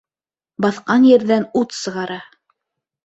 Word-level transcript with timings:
Баҫҡан 0.65 1.05
ерҙән 1.09 1.45
ут 1.63 1.77
сығара. 1.83 2.21